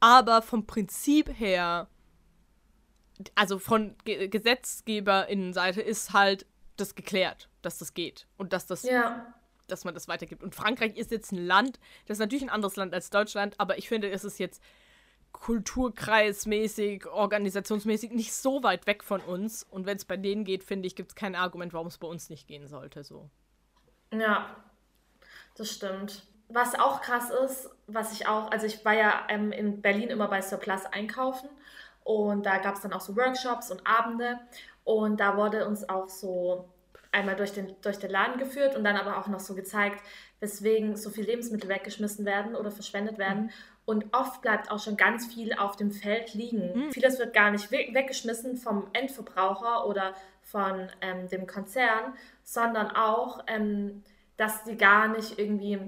[0.00, 1.88] Aber vom Prinzip her
[3.34, 9.32] also von Ge Gesetzgeberinnenseite ist halt das geklärt, dass das geht und dass das ja.
[9.66, 10.42] dass man das weitergibt.
[10.42, 13.78] Und Frankreich ist jetzt ein Land, das ist natürlich ein anderes Land als Deutschland, aber
[13.78, 14.62] ich finde, es ist jetzt
[15.32, 19.64] kulturkreismäßig, organisationsmäßig nicht so weit weg von uns.
[19.64, 22.08] Und wenn es bei denen geht, finde ich, gibt es kein Argument, warum es bei
[22.08, 23.04] uns nicht gehen sollte.
[23.04, 23.28] So.
[24.12, 24.56] Ja,
[25.56, 26.22] das stimmt.
[26.48, 30.28] Was auch krass ist, was ich auch, also ich war ja ähm, in Berlin immer
[30.28, 31.50] bei Surplus einkaufen
[32.06, 34.38] und da gab es dann auch so Workshops und Abende.
[34.84, 36.68] Und da wurde uns auch so
[37.10, 40.00] einmal durch den, durch den Laden geführt und dann aber auch noch so gezeigt,
[40.38, 43.46] weswegen so viel Lebensmittel weggeschmissen werden oder verschwendet werden.
[43.46, 43.50] Mhm.
[43.86, 46.86] Und oft bleibt auch schon ganz viel auf dem Feld liegen.
[46.86, 46.92] Mhm.
[46.92, 52.14] Vieles wird gar nicht weggeschmissen vom Endverbraucher oder von ähm, dem Konzern,
[52.44, 54.04] sondern auch, ähm,
[54.36, 55.80] dass die gar nicht irgendwie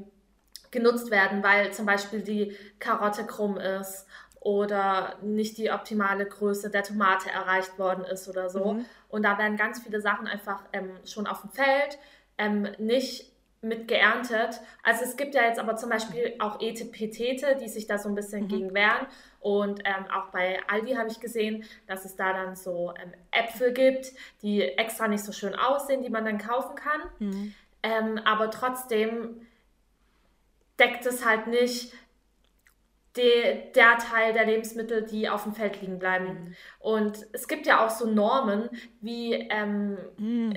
[0.72, 4.06] genutzt werden, weil zum Beispiel die Karotte krumm ist
[4.48, 8.72] oder nicht die optimale Größe der Tomate erreicht worden ist oder so.
[8.72, 8.86] Mhm.
[9.10, 11.98] Und da werden ganz viele Sachen einfach ähm, schon auf dem Feld
[12.38, 13.30] ähm, nicht
[13.60, 14.62] mit geerntet.
[14.82, 18.14] Also es gibt ja jetzt aber zum Beispiel auch Etepetete, die sich da so ein
[18.14, 18.48] bisschen mhm.
[18.48, 19.06] gegen wehren.
[19.40, 23.74] Und ähm, auch bei Aldi habe ich gesehen, dass es da dann so ähm, Äpfel
[23.74, 27.00] gibt, die extra nicht so schön aussehen, die man dann kaufen kann.
[27.18, 27.54] Mhm.
[27.82, 29.46] Ähm, aber trotzdem
[30.78, 31.92] deckt es halt nicht
[33.18, 36.26] de, der Teil der Lebensmittel, die auf dem Feld liegen bleiben.
[36.26, 36.54] Mhm.
[36.78, 40.54] Und es gibt ja auch so Normen, wie ähm, mhm.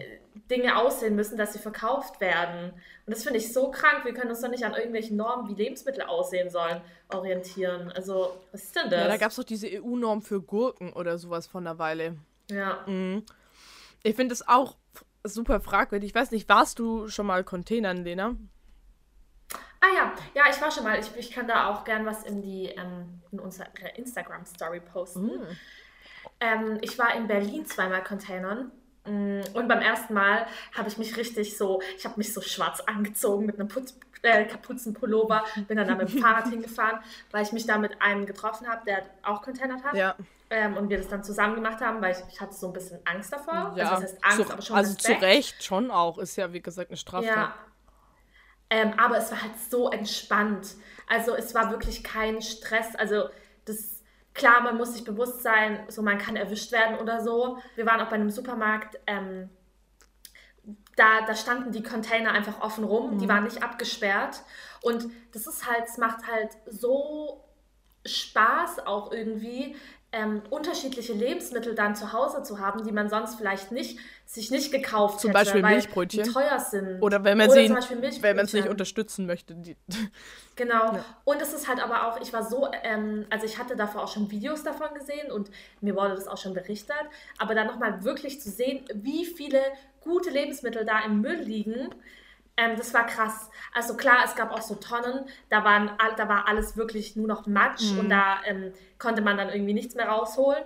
[0.50, 2.72] Dinge aussehen müssen, dass sie verkauft werden.
[3.06, 4.06] Und das finde ich so krank.
[4.06, 7.92] Wir können uns doch nicht an irgendwelchen Normen, wie Lebensmittel aussehen sollen, orientieren.
[7.92, 9.02] Also, was ist denn das?
[9.02, 12.16] Ja, da gab es doch diese EU-Norm für Gurken oder sowas von der Weile.
[12.50, 12.86] Ja.
[12.88, 13.24] Mhm.
[14.04, 14.78] Ich finde es auch
[15.24, 16.10] super fragwürdig.
[16.10, 18.36] Ich weiß nicht, warst du schon mal Containern, Lena?
[19.82, 21.00] Ah ja, ja, ich war schon mal.
[21.00, 25.26] Ich, ich kann da auch gern was in die ähm, in unsere Instagram-Story posten.
[25.26, 25.58] Mm.
[26.40, 28.72] Ähm, ich war in Berlin zweimal Containern
[29.06, 30.46] Mm, und beim ersten Mal
[30.78, 34.46] habe ich mich richtig so, ich habe mich so schwarz angezogen mit einem Putz, äh,
[34.46, 37.00] Kapuzenpullover, bin dann da mit dem Fahrrad hingefahren,
[37.32, 39.96] weil ich mich da mit einem getroffen habe, der auch Container hat.
[39.96, 40.16] Ja.
[40.52, 43.00] Ähm, und wir das dann zusammen gemacht haben, weil ich, ich hatte so ein bisschen
[43.06, 43.74] Angst davor.
[43.76, 45.20] Ja, also, das heißt Angst, zu, aber schon Also Respekt.
[45.20, 47.36] zu Recht schon auch, ist ja wie gesagt eine Straftat.
[47.36, 47.56] Ja.
[48.72, 50.76] Ähm, aber es war halt so entspannt.
[51.08, 52.96] Also es war wirklich kein Stress.
[52.96, 53.26] Also
[53.66, 54.02] das
[54.34, 57.60] klar, man muss sich bewusst sein, so man kann erwischt werden oder so.
[57.76, 59.50] Wir waren auch bei einem Supermarkt, ähm,
[60.96, 63.20] da, da standen die Container einfach offen rum, mhm.
[63.20, 64.42] die waren nicht abgesperrt.
[64.82, 67.44] Und das ist halt, es macht halt so
[68.06, 69.76] Spaß auch irgendwie,
[70.14, 74.72] ähm, unterschiedliche Lebensmittel dann zu Hause zu haben, die man sonst vielleicht nicht sich nicht
[74.72, 76.24] gekauft zum hätte, Beispiel weil Milchbrötchen.
[76.24, 77.02] die teuer sind.
[77.02, 79.56] Oder wenn man Oder sie wenn man es nicht unterstützen möchte.
[80.56, 80.94] genau.
[80.94, 81.06] Ja.
[81.24, 84.14] Und es ist halt aber auch, ich war so, ähm, also ich hatte davor auch
[84.14, 86.96] schon Videos davon gesehen und mir wurde das auch schon berichtet,
[87.38, 89.62] aber dann nochmal wirklich zu sehen, wie viele
[90.02, 91.90] gute Lebensmittel da im Müll liegen,
[92.62, 93.50] ähm, das war krass.
[93.74, 97.48] Also klar, es gab auch so Tonnen, da, waren, da war alles wirklich nur noch
[97.48, 98.00] Matsch mhm.
[98.00, 100.64] und da ähm, konnte man dann irgendwie nichts mehr rausholen.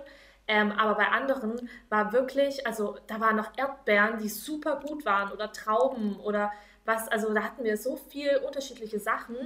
[0.48, 5.32] Ähm, aber bei anderen war wirklich, also da waren noch Erdbeeren, die super gut waren
[5.32, 6.52] oder Trauben oder
[6.84, 7.08] was.
[7.08, 9.36] Also da hatten wir so viel unterschiedliche Sachen.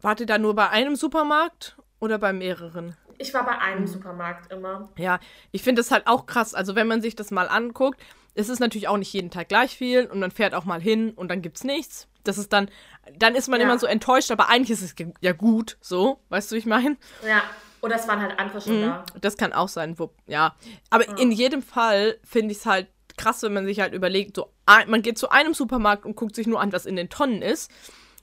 [0.00, 2.96] Wart ihr da nur bei einem Supermarkt oder bei mehreren?
[3.18, 3.86] Ich war bei einem mhm.
[3.86, 4.90] Supermarkt immer.
[4.98, 5.20] Ja,
[5.52, 6.54] ich finde das halt auch krass.
[6.54, 7.98] Also wenn man sich das mal anguckt,
[8.36, 11.12] es ist natürlich auch nicht jeden Tag gleich viel und man fährt auch mal hin
[11.12, 12.06] und dann gibt's nichts.
[12.22, 12.70] Das ist dann,
[13.18, 13.66] dann ist man ja.
[13.66, 16.96] immer so enttäuscht, aber eigentlich ist es ja gut, so, weißt du, wie ich meine?
[17.26, 17.42] Ja.
[17.80, 18.86] Oder es waren halt andere schon mhm.
[18.86, 19.04] da.
[19.20, 20.54] Das kann auch sein, wo, ja.
[20.90, 21.16] Aber ja.
[21.16, 24.52] in jedem Fall finde ich es halt krass, wenn man sich halt überlegt, so,
[24.86, 27.70] man geht zu einem Supermarkt und guckt sich nur an, was in den Tonnen ist.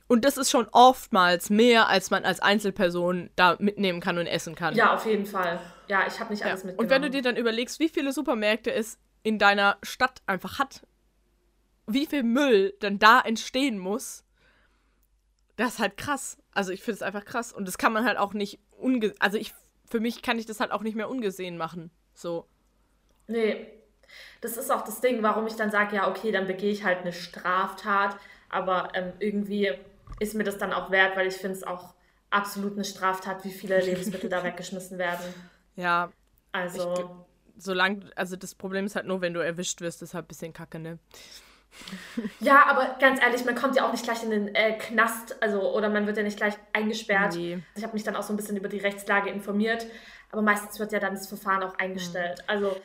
[0.08, 4.54] Und das ist schon oftmals mehr, als man als Einzelperson da mitnehmen kann und essen
[4.54, 4.76] kann.
[4.76, 5.60] Ja, auf jeden Fall.
[5.88, 6.68] Ja, ich habe nicht alles ja.
[6.68, 6.80] mitgenommen.
[6.80, 10.86] Und wenn du dir dann überlegst, wie viele Supermärkte es in deiner Stadt einfach hat,
[11.88, 14.24] wie viel Müll dann da entstehen muss,
[15.56, 16.38] das ist halt krass.
[16.52, 17.54] Also ich finde es einfach krass.
[17.54, 19.14] Und das kann man halt auch nicht unge...
[19.20, 19.54] Also ich,
[19.90, 21.92] für mich kann ich das halt auch nicht mehr ungesehen machen.
[22.14, 22.48] So.
[23.28, 23.68] Nee.
[24.42, 27.00] Das ist auch das Ding, warum ich dann sage, ja, okay, dann begehe ich halt
[27.00, 28.18] eine Straftat.
[28.50, 29.74] Aber ähm, irgendwie
[30.20, 31.94] ist mir das dann auch wert, weil ich finde es auch
[32.30, 35.34] absolut eine Straftat, wie viele Lebensmittel da weggeschmissen werden.
[35.76, 36.12] Ja.
[36.52, 37.26] Also
[37.58, 40.54] solange, also das Problem ist halt nur, wenn du erwischt wirst, ist halt ein bisschen
[40.54, 41.00] kacke, ne?
[42.40, 45.74] Ja, aber ganz ehrlich, man kommt ja auch nicht gleich in den äh, Knast, also
[45.76, 47.36] oder man wird ja nicht gleich eingesperrt.
[47.36, 47.64] Nee.
[47.76, 49.88] Ich habe mich dann auch so ein bisschen über die Rechtslage informiert,
[50.32, 52.40] aber meistens wird ja dann das Verfahren auch eingestellt.
[52.40, 52.46] Mhm.
[52.48, 52.78] Also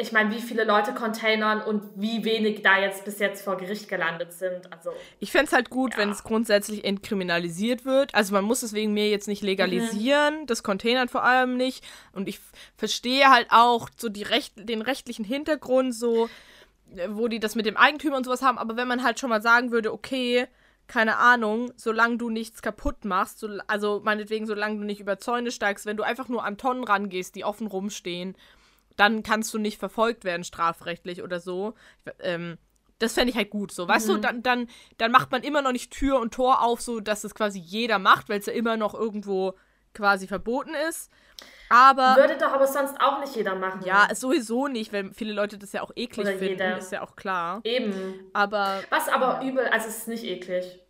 [0.00, 3.88] ich meine, wie viele Leute containern und wie wenig da jetzt bis jetzt vor Gericht
[3.88, 4.72] gelandet sind.
[4.72, 5.98] Also, ich fände es halt gut, ja.
[5.98, 8.14] wenn es grundsätzlich entkriminalisiert wird.
[8.14, 10.46] Also man muss es wegen mir jetzt nicht legalisieren, mhm.
[10.46, 11.84] das Containern vor allem nicht.
[12.12, 12.40] Und ich
[12.76, 16.28] verstehe halt auch so die Recht, den rechtlichen Hintergrund, so,
[16.96, 18.58] äh, wo die das mit dem Eigentümer und sowas haben.
[18.58, 20.46] Aber wenn man halt schon mal sagen würde, okay,
[20.86, 25.50] keine Ahnung, solange du nichts kaputt machst, so, also meinetwegen, solange du nicht über Zäune
[25.52, 28.34] steigst, wenn du einfach nur an Tonnen rangehst, die offen rumstehen
[29.00, 31.74] dann kannst du nicht verfolgt werden strafrechtlich oder so.
[32.20, 32.58] Ähm,
[32.98, 34.12] das fände ich halt gut, so, weißt mhm.
[34.12, 37.24] du, dann, dann, dann macht man immer noch nicht Tür und Tor auf, so dass
[37.24, 39.54] es quasi jeder macht, weil es ja immer noch irgendwo
[39.94, 41.10] quasi verboten ist.
[41.70, 42.16] Aber.
[42.16, 43.80] Würde doch aber sonst auch nicht jeder machen.
[43.86, 46.76] Ja, sowieso nicht, weil viele Leute das ja auch eklig Oder finden, jeder.
[46.76, 47.60] ist ja auch klar.
[47.64, 48.30] Eben.
[48.34, 48.82] Aber.
[48.90, 49.48] Was aber ja.
[49.48, 50.80] übel, also es ist nicht eklig.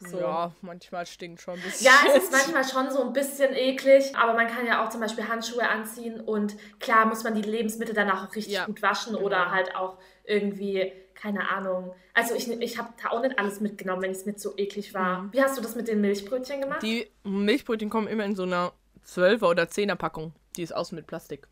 [0.00, 0.18] So.
[0.18, 1.86] Ja, manchmal stinkt schon ein bisschen.
[1.86, 5.00] Ja, es ist manchmal schon so ein bisschen eklig, aber man kann ja auch zum
[5.00, 8.66] Beispiel Handschuhe anziehen und klar muss man die Lebensmittel danach auch richtig ja.
[8.66, 9.24] gut waschen genau.
[9.24, 11.94] oder halt auch irgendwie, keine Ahnung.
[12.14, 15.22] Also ich, ich habe da auch nicht alles mitgenommen, wenn es mir zu eklig war.
[15.22, 15.32] Mhm.
[15.32, 16.82] Wie hast du das mit den Milchbrötchen gemacht?
[16.82, 18.72] Die Milchbrötchen kommen immer in so einer
[19.06, 20.32] 12er oder 10er Packung.
[20.56, 21.48] Die ist außen mit Plastik.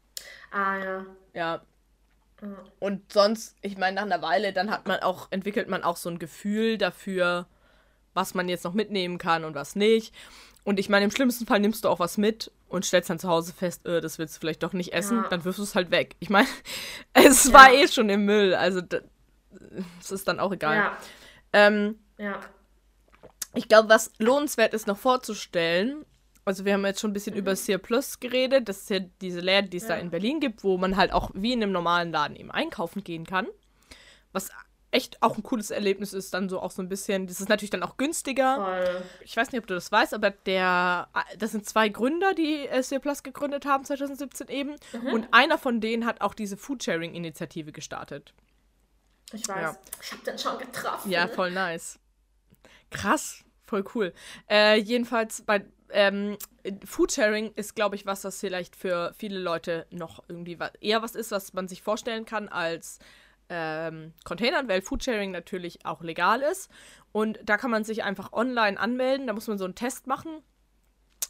[0.50, 1.07] Ah ja.
[1.35, 1.62] Ja,
[2.78, 6.11] und sonst, ich meine, nach einer Weile, dann hat man auch, entwickelt man auch so
[6.11, 7.46] ein Gefühl dafür,
[8.14, 10.14] was man jetzt noch mitnehmen kann und was nicht.
[10.64, 13.29] Und ich meine, im schlimmsten Fall nimmst du auch was mit und stellst dann zu
[13.29, 15.29] Hause fest, äh, das willst du vielleicht doch nicht essen, ja.
[15.29, 16.16] dann wirfst du es halt weg.
[16.20, 16.48] Ich meine,
[17.12, 17.53] es ja.
[17.53, 20.77] war eh schon im Müll, also das ist dann auch egal.
[20.77, 20.98] Ja.
[21.53, 22.40] Ähm, ja.
[23.55, 26.05] Ich glaube, was lohnenswert ist noch vorzustellen,
[26.46, 27.40] also wir haben jetzt schon ein bisschen mhm.
[27.40, 30.64] über Sear Plus geredet, das ist ja diese Läden, die es da in Berlin gibt,
[30.64, 33.46] wo man halt auch wie in einem normalen Laden eben einkaufen gehen kann.
[34.33, 34.50] Was
[34.94, 37.70] echt auch ein cooles Erlebnis ist, dann so auch so ein bisschen, das ist natürlich
[37.70, 38.57] dann auch günstiger.
[38.57, 39.02] Voll.
[39.24, 43.02] Ich weiß nicht, ob du das weißt, aber der, das sind zwei Gründer, die SC
[43.02, 44.76] Plus gegründet haben 2017 eben.
[44.92, 45.12] Mhm.
[45.12, 48.35] Und einer von denen hat auch diese Foodsharing-Initiative gestartet.
[49.33, 49.62] Ich weiß.
[49.62, 49.76] Ja.
[50.00, 51.11] Ich habe den schon getroffen.
[51.11, 51.98] Ja, voll nice.
[52.90, 54.14] Krass, voll cool.
[54.48, 56.38] Äh, jedenfalls bei ähm,
[56.85, 61.33] Foodsharing ist, glaube ich, was, was vielleicht für viele Leute noch irgendwie eher was ist,
[61.33, 63.00] was man sich vorstellen kann als
[63.48, 66.70] ähm, Containern, weil Foodsharing natürlich auch legal ist.
[67.12, 69.26] Und da kann man sich einfach online anmelden.
[69.26, 70.42] Da muss man so einen Test machen.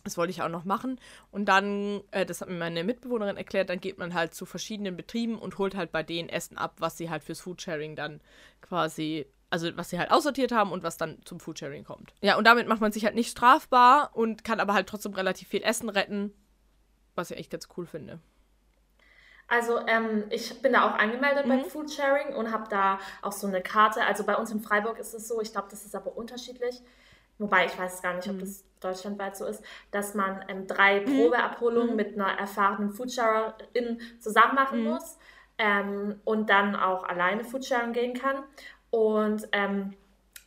[0.05, 1.00] Das wollte ich auch noch machen.
[1.31, 4.96] Und dann, äh, das hat mir meine Mitbewohnerin erklärt, dann geht man halt zu verschiedenen
[4.96, 8.20] Betrieben und holt halt bei denen Essen ab, was sie halt fürs Foodsharing dann
[8.61, 12.14] quasi, also was sie halt aussortiert haben und was dann zum Foodsharing kommt.
[12.20, 15.48] Ja, und damit macht man sich halt nicht strafbar und kann aber halt trotzdem relativ
[15.48, 16.35] viel Essen retten,
[17.14, 18.20] was ich echt ganz cool finde.
[19.46, 21.50] Also ähm, ich bin da auch angemeldet mhm.
[21.50, 24.02] bei Foodsharing und habe da auch so eine Karte.
[24.04, 26.80] Also bei uns in Freiburg ist es so, ich glaube, das ist aber unterschiedlich.
[27.38, 28.40] Wobei ich weiß gar nicht, ob mhm.
[28.40, 31.16] das deutschlandweit so ist, dass man ähm, drei mhm.
[31.16, 31.96] Probeabholungen mhm.
[31.96, 34.90] mit einer erfahrenen Foodsharerin zusammen machen mhm.
[34.90, 35.18] muss
[35.59, 38.44] ähm, und dann auch alleine Foodsharing gehen kann.
[38.90, 39.94] Und ähm,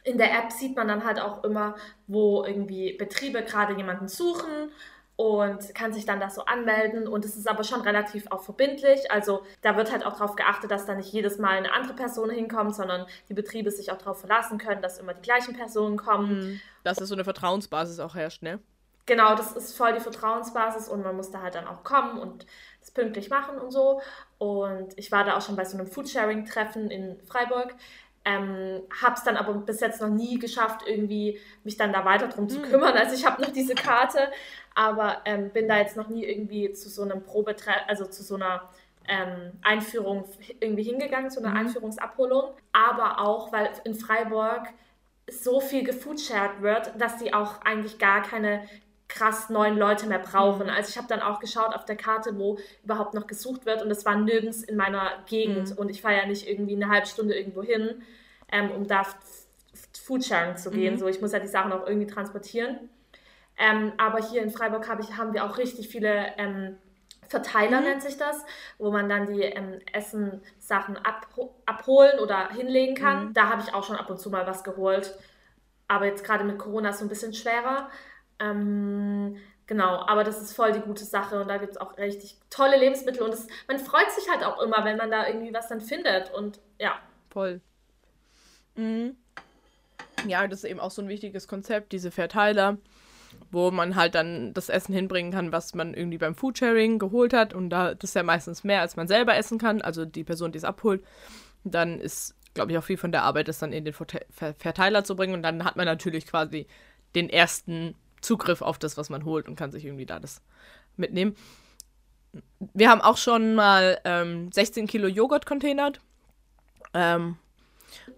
[0.04, 1.76] in der App sieht man dann halt auch immer,
[2.08, 4.72] wo irgendwie Betriebe gerade jemanden suchen
[5.18, 7.08] und kann sich dann das so anmelden.
[7.08, 9.12] Und es ist aber schon relativ auch verbindlich.
[9.12, 12.30] Also da wird halt auch darauf geachtet, dass da nicht jedes Mal eine andere Person
[12.30, 16.30] hinkommt, sondern die Betriebe sich auch darauf verlassen können, dass immer die gleichen Personen kommen.
[16.30, 16.62] Mhm.
[16.84, 18.60] Dass es so eine Vertrauensbasis auch herrscht, ne?
[19.08, 22.46] Genau, das ist voll die Vertrauensbasis und man muss da halt dann auch kommen und
[22.82, 24.02] das pünktlich machen und so.
[24.38, 27.74] Und ich war da auch schon bei so einem Foodsharing-Treffen in Freiburg.
[28.26, 32.28] Ähm, habe es dann aber bis jetzt noch nie geschafft, irgendwie mich dann da weiter
[32.28, 32.70] drum zu hm.
[32.70, 32.98] kümmern.
[32.98, 34.30] Also ich habe noch diese Karte,
[34.78, 38.36] aber ähm, bin da jetzt noch nie irgendwie zu so einem Probetreff, also zu so
[38.36, 38.70] einer
[39.08, 40.26] ähm, Einführung
[40.60, 41.58] irgendwie hingegangen, zu einer mhm.
[41.58, 42.52] Einführungsabholung.
[42.74, 44.68] Aber auch, weil in Freiburg
[45.28, 48.70] so viel gefoodshared wird, dass die auch eigentlich gar keine
[49.08, 50.68] krass neuen Leute mehr brauchen.
[50.68, 50.74] Mhm.
[50.74, 53.90] Also ich habe dann auch geschaut auf der Karte, wo überhaupt noch gesucht wird und
[53.90, 55.78] es war nirgends in meiner Gegend mhm.
[55.78, 58.04] und ich fahre ja nicht irgendwie eine halbe Stunde irgendwo hin,
[58.52, 59.08] ähm, um da
[60.04, 60.94] Foodsharing zu gehen.
[60.94, 61.00] Mhm.
[61.00, 62.90] So, ich muss ja die Sachen auch irgendwie transportieren.
[63.58, 66.78] Ähm, aber hier in Freiburg hab ich, haben wir auch richtig viele ähm,
[67.28, 67.88] Verteiler, mhm.
[67.88, 68.44] nennt sich das,
[68.78, 73.28] wo man dann die ähm, Essensachen abho abholen oder hinlegen kann.
[73.28, 73.34] Mhm.
[73.34, 75.18] Da habe ich auch schon ab und zu mal was geholt.
[75.88, 77.90] Aber jetzt gerade mit Corona ist es so ein bisschen schwerer.
[78.40, 82.38] Ähm, genau, aber das ist voll die gute Sache und da gibt es auch richtig
[82.50, 85.68] tolle Lebensmittel und das, man freut sich halt auch immer, wenn man da irgendwie was
[85.68, 87.00] dann findet und ja.
[87.30, 87.62] Voll.
[88.76, 89.18] Mhm.
[90.28, 92.78] Ja, das ist eben auch so ein wichtiges Konzept, diese Verteiler,
[93.52, 97.54] wo man halt dann das Essen hinbringen kann, was man irgendwie beim Foodsharing geholt hat
[97.54, 100.52] und da das ist ja meistens mehr, als man selber essen kann, also die Person,
[100.52, 101.04] die es abholt,
[101.64, 105.16] dann ist, glaube ich, auch viel von der Arbeit, das dann in den Verteiler zu
[105.16, 106.68] bringen und dann hat man natürlich quasi
[107.16, 110.42] den ersten Zugriff auf das, was man holt und kann sich irgendwie da das
[110.96, 111.36] mitnehmen.
[112.60, 116.02] Wir haben auch schon mal ähm, 16 Kilo Joghurt containert.
[116.94, 117.38] Ähm,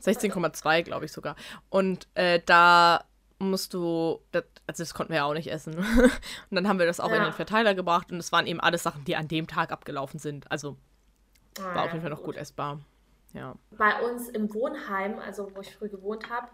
[0.02, 1.36] 16,2 glaube ich sogar.
[1.70, 3.04] Und äh, da
[3.39, 5.75] musst du, das, also das konnten wir ja auch nicht essen.
[6.49, 7.17] und dann haben wir das auch ja.
[7.17, 10.19] in den Verteiler gebracht und es waren eben alles Sachen, die an dem Tag abgelaufen
[10.19, 10.52] sind.
[10.52, 10.78] Also
[11.60, 12.28] ah, war auf jeden Fall noch gut.
[12.28, 12.80] gut essbar.
[13.34, 13.56] Ja.
[13.71, 16.47] Bei uns im Wohnheim, also wo ich früh gewohnt habe,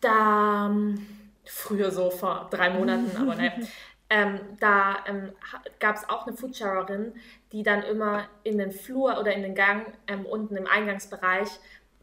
[0.00, 1.06] da ähm,
[1.44, 3.52] früher so vor drei Monaten, aber naja.
[4.10, 5.32] Ähm, da ähm,
[5.80, 7.12] gab es auch eine Foodsharerin,
[7.52, 11.48] die dann immer in den Flur oder in den Gang ähm, unten im Eingangsbereich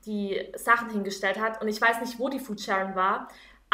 [0.06, 1.64] die Sachen hingestellt hat.
[1.64, 3.28] Und ich weiß nicht, wo die Foodsharing war,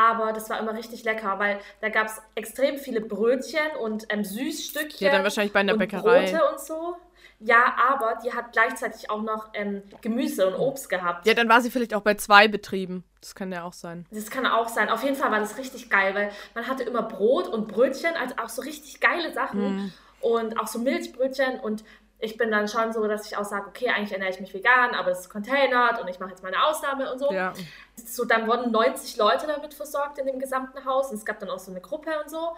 [0.10, 4.24] aber das war immer richtig lecker, weil da gab es extrem viele Brötchen und ähm,
[4.24, 5.06] Süßstückchen.
[5.06, 6.32] Ja, dann wahrscheinlich bei einer Bäckerei.
[6.32, 6.98] Brote und so.
[7.44, 11.26] Ja, aber die hat gleichzeitig auch noch ähm, Gemüse und Obst gehabt.
[11.26, 13.04] Ja, dann war sie vielleicht auch bei zwei Betrieben.
[13.20, 14.06] Das kann ja auch sein.
[14.12, 14.90] Das kann auch sein.
[14.90, 18.36] Auf jeden Fall war das richtig geil, weil man hatte immer Brot und Brötchen, also
[18.38, 19.86] auch so richtig geile Sachen.
[19.86, 19.94] Mm.
[20.22, 21.84] Und auch so Milchbrötchen und
[22.22, 24.94] ich bin dann schon so, dass ich auch sage, okay, eigentlich ernähre ich mich vegan,
[24.94, 27.32] aber es ist containert und ich mache jetzt meine Ausnahme und so.
[27.32, 27.54] Ja.
[27.96, 31.50] So, dann wurden 90 Leute damit versorgt in dem gesamten Haus und es gab dann
[31.50, 32.56] auch so eine Gruppe und so.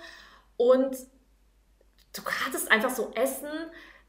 [0.58, 0.98] Und
[2.14, 3.50] du hattest einfach so Essen,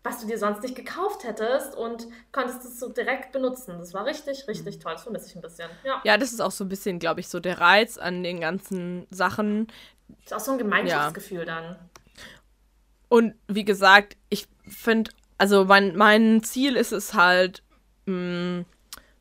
[0.02, 3.78] was du dir sonst nicht gekauft hättest und konntest es so direkt benutzen.
[3.78, 4.92] Das war richtig, richtig toll.
[4.92, 5.70] Das vermisse ich ein bisschen.
[5.84, 6.00] Ja.
[6.04, 9.06] ja, das ist auch so ein bisschen, glaube ich, so der Reiz an den ganzen
[9.10, 9.68] Sachen.
[10.08, 11.44] Das ist auch so ein Gemeinschaftsgefühl ja.
[11.44, 11.76] dann.
[13.08, 15.10] Und wie gesagt, ich finde,
[15.44, 17.62] also mein, mein Ziel ist es halt,
[18.06, 18.66] mh, mm,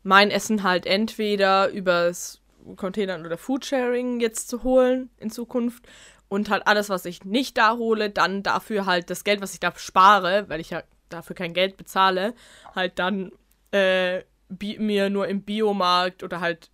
[0.03, 2.41] mein Essen halt entweder übers
[2.77, 5.85] Containern oder Foodsharing jetzt zu holen in Zukunft
[6.29, 9.59] und halt alles, was ich nicht da hole, dann dafür halt das Geld, was ich
[9.59, 12.33] da spare, weil ich ja dafür kein Geld bezahle,
[12.73, 13.33] halt dann
[13.71, 16.69] äh, mir nur im Biomarkt oder halt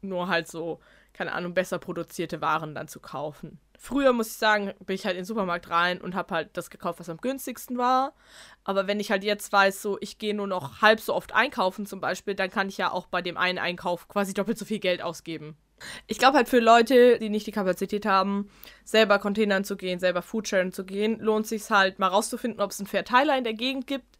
[0.00, 0.80] nur halt so,
[1.12, 3.58] keine Ahnung, besser produzierte Waren dann zu kaufen.
[3.82, 6.68] Früher muss ich sagen, bin ich halt in den Supermarkt rein und habe halt das
[6.68, 8.12] gekauft, was am günstigsten war.
[8.62, 11.86] Aber wenn ich halt jetzt weiß, so ich gehe nur noch halb so oft einkaufen
[11.86, 14.80] zum Beispiel, dann kann ich ja auch bei dem einen Einkauf quasi doppelt so viel
[14.80, 15.56] Geld ausgeben.
[16.06, 18.50] Ich glaube halt für Leute, die nicht die Kapazität haben,
[18.84, 22.80] selber Containern zu gehen, selber Foodsharing zu gehen, lohnt sich halt mal rauszufinden, ob es
[22.80, 24.18] einen Verteiler in der Gegend gibt.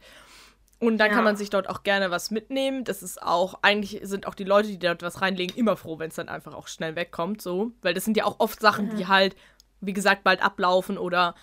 [0.80, 1.14] Und dann ja.
[1.14, 2.84] kann man sich dort auch gerne was mitnehmen.
[2.84, 6.08] Das ist auch, eigentlich sind auch die Leute, die dort was reinlegen, immer froh, wenn
[6.08, 7.42] es dann einfach auch schnell wegkommt.
[7.42, 7.72] So.
[7.82, 8.96] Weil das sind ja auch oft Sachen, mhm.
[8.96, 9.36] die halt,
[9.82, 11.34] wie gesagt, bald ablaufen oder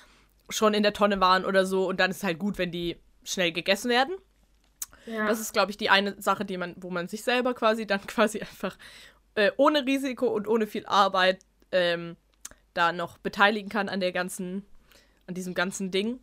[0.49, 1.87] schon in der Tonne waren oder so.
[1.87, 4.15] Und dann ist es halt gut, wenn die schnell gegessen werden.
[5.05, 5.27] Ja.
[5.27, 8.01] Das ist, glaube ich, die eine Sache, die man, wo man sich selber quasi dann
[8.07, 8.75] quasi einfach
[9.35, 12.17] äh, ohne Risiko und ohne viel Arbeit ähm,
[12.73, 14.65] da noch beteiligen kann an der ganzen,
[15.27, 16.19] an diesem ganzen Ding.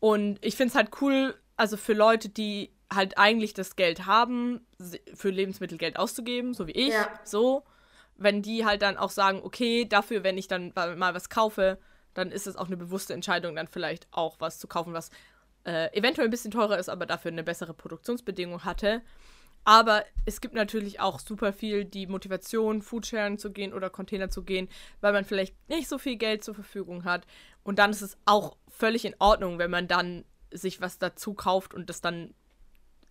[0.00, 4.66] Und ich finde es halt cool, also für Leute, die halt eigentlich das Geld haben,
[5.12, 7.08] für Lebensmittel Geld auszugeben, so wie ich, ja.
[7.24, 7.64] so,
[8.16, 11.78] wenn die halt dann auch sagen, okay, dafür, wenn ich dann mal was kaufe,
[12.14, 15.10] dann ist es auch eine bewusste Entscheidung, dann vielleicht auch was zu kaufen, was
[15.64, 19.02] äh, eventuell ein bisschen teurer ist, aber dafür eine bessere Produktionsbedingung hatte.
[19.64, 24.42] Aber es gibt natürlich auch super viel die Motivation, Foodsharing zu gehen oder Container zu
[24.42, 24.68] gehen,
[25.00, 27.26] weil man vielleicht nicht so viel Geld zur Verfügung hat.
[27.64, 31.74] Und dann ist es auch völlig in Ordnung, wenn man dann sich was dazu kauft
[31.74, 32.34] und das dann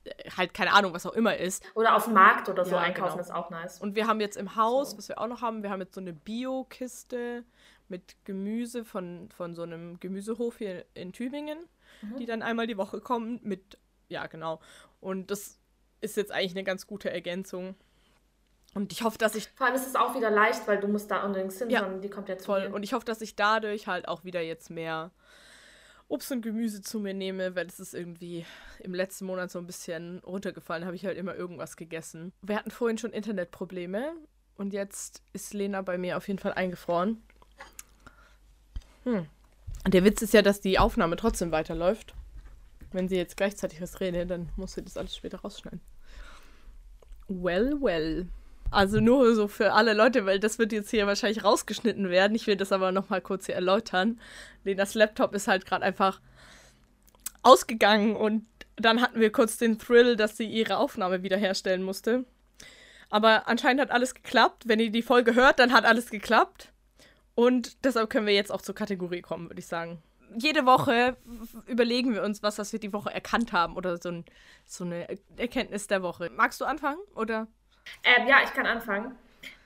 [0.03, 1.63] äh, halt keine Ahnung, was auch immer ist.
[1.75, 3.21] Oder auf dem Markt oder so ja, einkaufen genau.
[3.21, 3.79] ist auch nice.
[3.79, 4.97] Und wir haben jetzt im Haus, so.
[4.97, 7.43] was wir auch noch haben, wir haben jetzt so eine Bio-Kiste
[7.89, 11.59] mit Gemüse von, von so einem Gemüsehof hier in Tübingen,
[12.01, 12.17] mhm.
[12.17, 13.77] die dann einmal die Woche kommen mit,
[14.09, 14.59] ja genau.
[14.99, 15.59] Und das
[16.01, 17.75] ist jetzt eigentlich eine ganz gute Ergänzung.
[18.73, 19.49] Und ich hoffe, dass ich.
[19.55, 22.01] Vor allem ist es auch wieder leicht, weil du musst da unbedingt hin, ja, sondern
[22.01, 22.69] die kommt ja zu voll.
[22.69, 22.75] Mir.
[22.75, 25.11] Und ich hoffe, dass ich dadurch halt auch wieder jetzt mehr
[26.09, 28.45] Obst und Gemüse zu mir nehme, weil es ist irgendwie
[28.79, 32.31] im letzten Monat so ein bisschen runtergefallen, habe ich halt immer irgendwas gegessen.
[32.41, 34.13] Wir hatten vorhin schon Internetprobleme
[34.55, 37.21] und jetzt ist Lena bei mir auf jeden Fall eingefroren.
[39.03, 39.27] Hm.
[39.85, 42.13] Der Witz ist ja, dass die Aufnahme trotzdem weiterläuft.
[42.91, 45.81] Wenn sie jetzt gleichzeitig was redet, dann muss sie das alles später rausschneiden.
[47.27, 48.27] Well, well.
[48.69, 52.35] Also nur so für alle Leute, weil das wird jetzt hier wahrscheinlich rausgeschnitten werden.
[52.35, 54.19] Ich will das aber nochmal kurz hier erläutern.
[54.63, 56.21] Lenas Laptop ist halt gerade einfach
[57.43, 62.25] ausgegangen und dann hatten wir kurz den Thrill, dass sie ihre Aufnahme wiederherstellen musste.
[63.09, 64.67] Aber anscheinend hat alles geklappt.
[64.67, 66.73] Wenn ihr die Folge hört, dann hat alles geklappt.
[67.35, 70.01] Und deshalb können wir jetzt auch zur Kategorie kommen, würde ich sagen
[70.35, 71.17] jede Woche
[71.65, 74.25] überlegen wir uns was, was wir die Woche erkannt haben oder so, ein,
[74.65, 76.29] so eine Erkenntnis der Woche.
[76.35, 77.47] Magst du anfangen oder?
[78.03, 79.15] Ähm, ja, ich kann anfangen.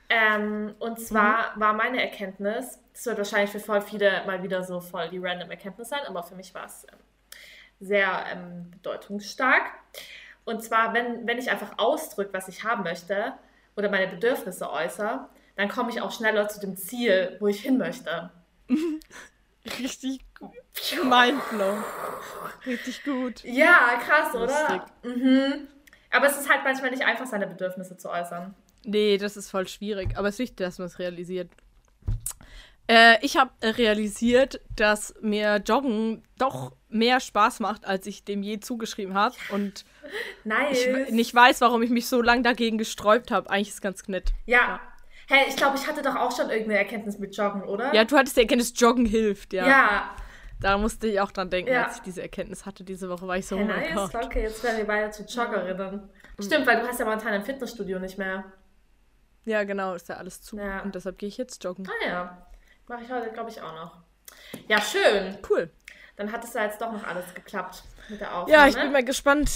[0.08, 1.60] Ähm, und zwar mhm.
[1.60, 5.50] war meine Erkenntnis, das wird wahrscheinlich für voll viele mal wieder so voll die random
[5.50, 6.98] Erkenntnis sein, aber für mich war es ähm,
[7.80, 9.62] sehr ähm, bedeutungsstark.
[10.44, 13.32] Und zwar, wenn, wenn ich einfach ausdrücke, was ich haben möchte
[13.76, 17.78] oder meine Bedürfnisse äußere, dann komme ich auch schneller zu dem Ziel, wo ich hin
[17.78, 18.30] möchte.
[19.78, 20.20] Richtig
[21.04, 21.84] mindblown.
[22.66, 23.44] Richtig gut.
[23.44, 24.86] Ja, krass, oder?
[25.02, 25.68] Mhm.
[26.12, 28.54] Aber es ist halt manchmal nicht einfach, seine Bedürfnisse zu äußern.
[28.84, 30.16] Nee, das ist voll schwierig.
[30.16, 31.50] Aber es ist wichtig, dass man es realisiert.
[32.88, 38.60] Äh, ich habe realisiert, dass mir Joggen doch mehr Spaß macht, als ich dem je
[38.60, 39.34] zugeschrieben habe.
[39.50, 39.84] Und
[40.44, 40.86] nice.
[40.86, 43.48] ich nicht weiß, warum ich mich so lange dagegen gesträubt habe.
[43.48, 44.32] Eigentlich ist es ganz nett.
[44.46, 44.80] Ja, ja.
[45.28, 47.94] Hey, ich glaube, ich hatte doch auch schon irgendeine Erkenntnis mit Joggen, oder?
[47.94, 49.66] Ja, du hattest die Erkenntnis, Joggen hilft, ja.
[49.66, 50.16] Ja.
[50.62, 51.86] Da musste ich auch dran denken, ja.
[51.86, 52.84] als ich diese Erkenntnis hatte.
[52.84, 54.12] Diese Woche war ich so, hey, oh mein nice.
[54.12, 54.24] Gott.
[54.24, 56.08] Okay, jetzt werden wir beide zu Joggerinnen.
[56.38, 56.42] Mhm.
[56.42, 58.44] Stimmt, weil du hast ja momentan ein Fitnessstudio nicht mehr.
[59.44, 60.56] Ja, genau, ist ja alles zu.
[60.58, 60.82] Ja.
[60.82, 61.88] Und deshalb gehe ich jetzt joggen.
[61.88, 62.46] Ah ja.
[62.86, 63.96] Mache ich heute, glaube ich, auch noch.
[64.68, 65.36] Ja, schön.
[65.50, 65.68] Cool.
[66.16, 68.52] Dann hat es ja jetzt doch noch alles geklappt mit der Aufnahme.
[68.52, 69.50] Ja, ich bin mal gespannt,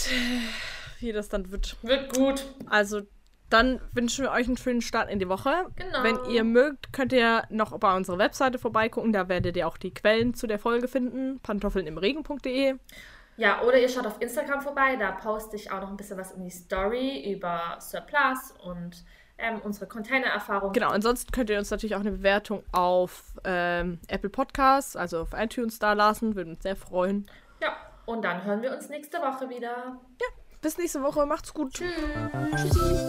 [0.99, 1.77] wie das dann wird.
[1.83, 2.45] Wird gut.
[2.69, 3.03] Also
[3.51, 5.67] dann wünschen wir euch einen schönen Start in die Woche.
[5.77, 6.03] Genau.
[6.03, 9.13] Wenn ihr mögt, könnt ihr noch bei unserer Webseite vorbeigucken.
[9.13, 11.39] Da werdet ihr auch die Quellen zu der Folge finden.
[11.41, 12.77] pantoffelnimregen.de.
[13.37, 14.97] Ja, oder ihr schaut auf Instagram vorbei.
[14.97, 19.05] Da poste ich auch noch ein bisschen was in die Story über Surplus und
[19.39, 20.73] ähm, unsere Container-Erfahrung.
[20.73, 25.35] Genau, ansonsten könnt ihr uns natürlich auch eine Bewertung auf ähm, Apple Podcasts, also auf
[25.35, 26.35] iTunes da lassen.
[26.35, 27.31] Würde uns sehr freuen.
[27.61, 29.99] Ja, und dann hören wir uns nächste Woche wieder.
[30.21, 30.27] Ja.
[30.61, 31.27] Bis nächste Woche.
[31.27, 31.75] Macht's gut.
[31.75, 31.93] Tschüss.
[32.57, 33.07] Tschüssi.